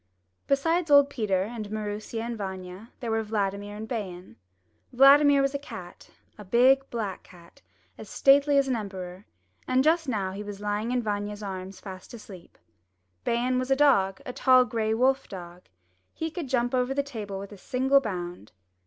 Besides 0.47 0.89
old 0.89 1.11
Peter 1.11 1.43
and 1.43 1.69
Maroosia 1.69 2.23
and 2.23 2.35
Vanya 2.35 2.89
there 3.01 3.11
were 3.11 3.21
Vladimir 3.21 3.75
and 3.75 3.87
Bayan. 3.87 4.35
Vladimir 4.91 5.43
was 5.43 5.53
a 5.53 5.59
cat, 5.59 6.09
a 6.39 6.43
big 6.43 6.89
black 6.89 7.21
cat, 7.21 7.61
as 7.99 8.09
stately 8.09 8.57
as 8.57 8.67
an 8.67 8.75
emperor, 8.75 9.27
and 9.67 9.83
just 9.83 10.09
now 10.09 10.31
he 10.31 10.41
was 10.41 10.59
lying 10.59 10.89
in 10.91 11.03
Vanya's 11.03 11.43
arms 11.43 11.79
fast 11.79 12.15
asleep. 12.15 12.57
Bayan 13.23 13.59
was 13.59 13.69
a 13.69 13.75
dog, 13.75 14.19
a 14.25 14.33
tall 14.33 14.65
gray 14.65 14.91
wolf 14.95 15.27
dog. 15.29 15.61
He 16.15 16.31
could 16.31 16.49
jump 16.49 16.73
over 16.73 16.95
the 16.95 17.03
table 17.03 17.37
with 17.37 17.51
a 17.51 17.57
single 17.59 17.99
bound. 18.01 18.53